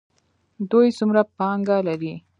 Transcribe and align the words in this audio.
دوی 0.69 0.87
څومره 0.97 1.21
پانګه 1.37 1.77
لري؟ 1.87 2.13